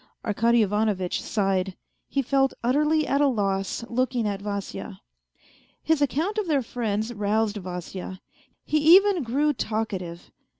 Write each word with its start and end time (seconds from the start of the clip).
Arkady 0.25 0.63
Ivanovitch 0.63 1.21
sighed. 1.21 1.77
He 2.09 2.23
felt 2.23 2.55
utterly 2.63 3.05
at 3.05 3.21
a 3.21 3.27
loss, 3.27 3.83
looking 3.87 4.27
at 4.27 4.41
Vasya. 4.41 4.99
His 5.83 6.01
account 6.01 6.39
of 6.39 6.47
their 6.47 6.63
friends 6.63 7.13
roused 7.13 7.57
Vasya. 7.57 8.19
He 8.65 8.79
even 8.95 9.21
grew 9.21 9.53
talkative. 9.53 10.31